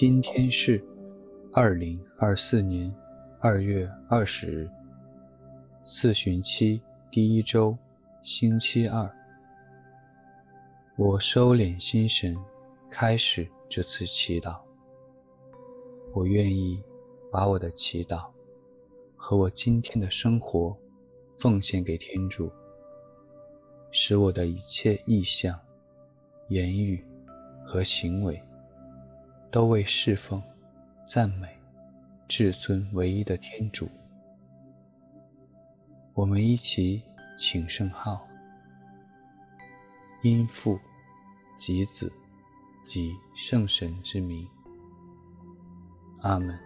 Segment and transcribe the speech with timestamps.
[0.00, 0.80] 今天是
[1.52, 2.94] 二零二四年
[3.40, 4.70] 二月二十日，
[5.82, 7.76] 四旬期第一周，
[8.22, 9.12] 星期二。
[10.96, 12.38] 我收敛心神，
[12.88, 14.60] 开始这次祈祷。
[16.14, 16.80] 我愿意
[17.32, 18.30] 把我的祈祷
[19.16, 20.78] 和我今天的生活
[21.36, 22.48] 奉献给天主，
[23.90, 25.58] 使我的一切意向、
[26.50, 27.04] 言语
[27.66, 28.40] 和行为
[29.50, 30.42] 都为侍奉、
[31.06, 31.48] 赞美
[32.26, 33.88] 至尊唯一的天主。
[36.14, 37.02] 我们一起
[37.38, 38.26] 请圣号，
[40.22, 40.78] 因父。
[41.58, 42.12] 及子，
[42.84, 44.48] 及圣神之名。
[46.20, 46.56] 阿门。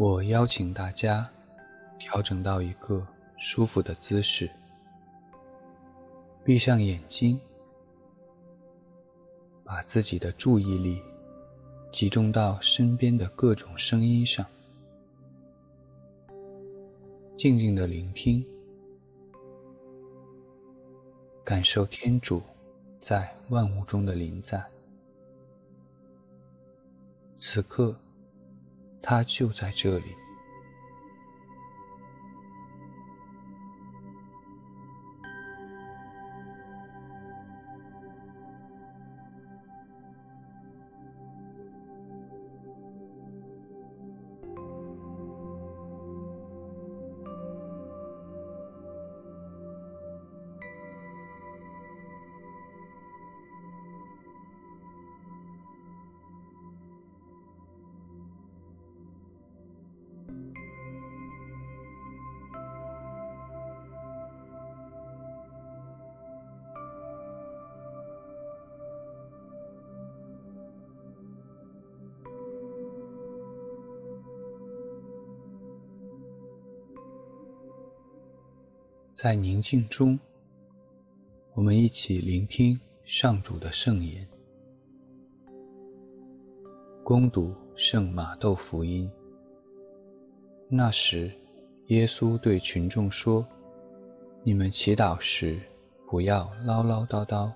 [0.00, 1.30] 我邀请大家
[1.96, 3.06] 调整到一个
[3.36, 4.50] 舒服的姿势，
[6.44, 7.40] 闭上眼睛，
[9.62, 11.00] 把自己的注意力
[11.92, 14.44] 集中到身边的各种声音上，
[17.36, 18.44] 静静的聆听。
[21.44, 22.42] 感受天主
[23.00, 24.64] 在万物中的临在，
[27.36, 27.96] 此刻，
[29.00, 30.21] 他就在这里。
[79.22, 80.18] 在宁静中，
[81.54, 84.26] 我们一起聆听上主的圣言。
[87.04, 89.08] 恭读圣马窦福音。
[90.68, 91.30] 那时，
[91.86, 93.46] 耶稣对群众说
[94.42, 95.56] ：“你们祈祷时，
[96.10, 97.48] 不要唠唠叨叨，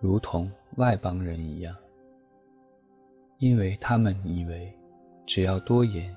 [0.00, 1.74] 如同外邦人一样，
[3.38, 4.72] 因为他们以为
[5.26, 6.16] 只要多言，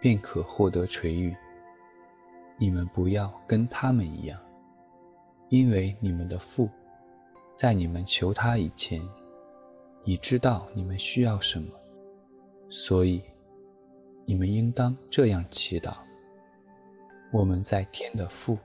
[0.00, 1.34] 便可获得垂允。”
[2.60, 4.38] 你们不要跟他们一样，
[5.48, 6.68] 因为你们的父，
[7.56, 9.02] 在你们求他以前，
[10.04, 11.74] 已知道你们需要什么，
[12.68, 13.22] 所以
[14.26, 15.94] 你们应当这样祈祷：
[17.32, 18.58] 我们在天的父，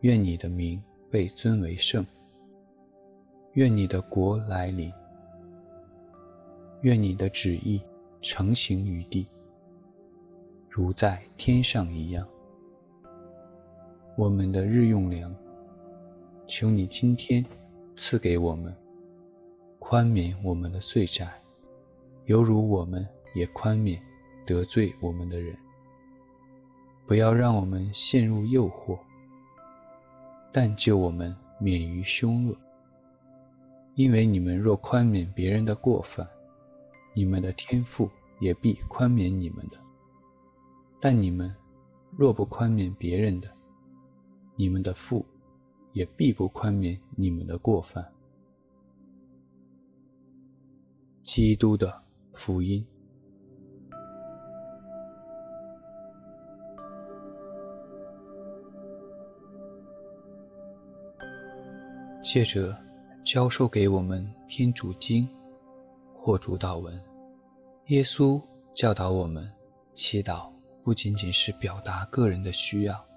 [0.00, 2.04] 愿你的名被尊为圣，
[3.52, 4.92] 愿你的国来临，
[6.80, 7.80] 愿你的旨意
[8.20, 9.24] 成行于地，
[10.68, 12.26] 如在天上一样。
[14.20, 15.34] 我们的日用粮，
[16.46, 17.42] 求你今天
[17.96, 18.76] 赐给我们，
[19.78, 21.40] 宽免我们的罪债，
[22.26, 23.98] 犹如我们也宽免
[24.44, 25.56] 得罪我们的人。
[27.06, 28.98] 不要让我们陷入诱惑，
[30.52, 32.54] 但救我们免于凶恶。
[33.94, 36.28] 因为你们若宽免别人的过犯，
[37.14, 39.78] 你们的天父也必宽免你们的；
[41.00, 41.50] 但你们
[42.18, 43.50] 若不宽免别人的，
[44.60, 45.24] 你们的父
[45.94, 48.06] 也必不宽免你们的过犯。
[51.22, 52.02] 基督的
[52.34, 52.86] 福音。
[62.22, 62.76] 借着
[63.24, 65.26] 教授给我们天主经
[66.12, 67.02] 或主祷文，
[67.86, 68.38] 耶稣
[68.74, 69.50] 教导我们，
[69.94, 70.52] 祈祷
[70.84, 73.09] 不仅仅是表达个人的需要。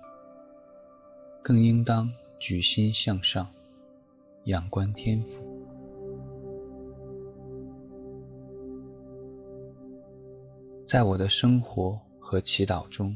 [1.44, 2.10] 更应当
[2.40, 3.45] 举心向上，
[4.45, 5.45] 仰观天父。
[10.88, 13.13] 在我的生活和祈祷中，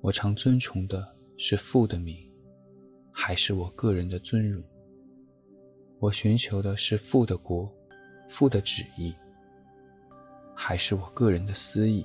[0.00, 1.06] 我常尊崇的
[1.36, 2.16] 是父的名，
[3.12, 4.64] 还是我个人的尊荣？
[5.98, 7.70] 我寻求的是父的国、
[8.30, 9.14] 父的旨意，
[10.54, 12.02] 还是我个人的私意？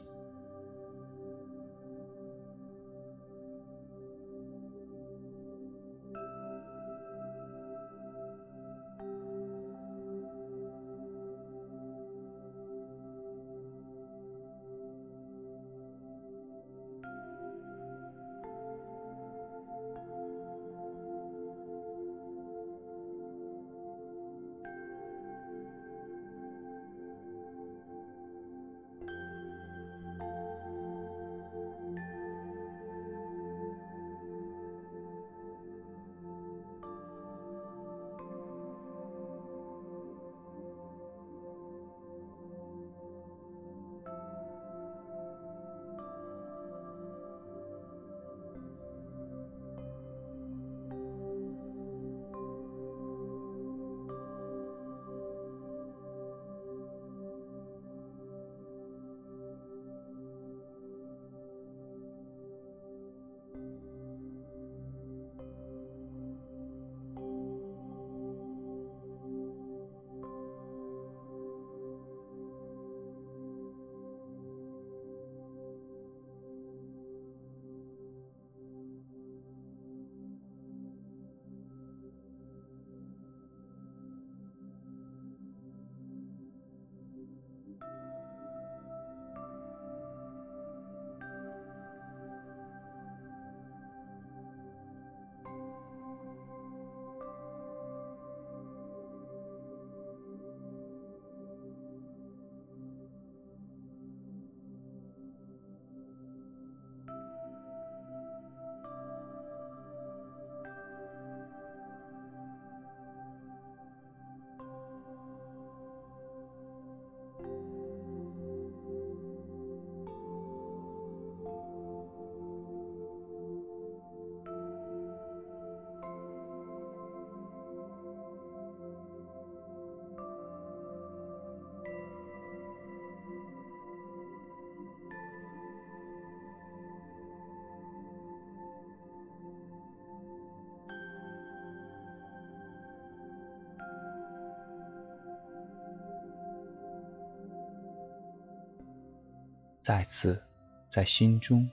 [149.86, 150.42] 再次
[150.90, 151.70] 在心中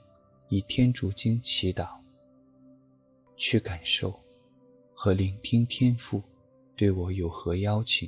[0.47, 1.99] 以天主经祈祷，
[3.35, 4.13] 去感受
[4.93, 6.21] 和聆听天父
[6.75, 8.07] 对我有何邀请。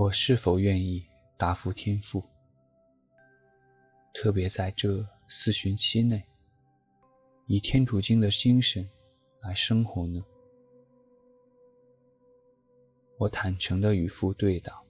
[0.00, 1.04] 我是否愿意
[1.36, 2.22] 答复天父？
[4.14, 6.24] 特别在这四旬期内，
[7.46, 8.88] 以天主经的精神
[9.40, 10.24] 来生活呢？
[13.16, 14.80] 我坦诚地与父对答。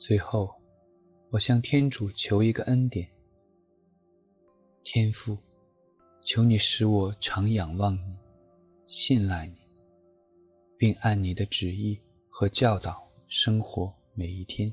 [0.00, 0.54] 最后，
[1.28, 3.10] 我向天主求一个恩典：
[4.84, 5.36] 天父，
[6.22, 8.16] 求你使我常仰望你，
[8.86, 9.56] 信赖你，
[10.76, 14.72] 并按你的旨意和教导生活每一天。